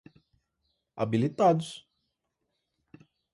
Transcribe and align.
habilitados 0.95 1.85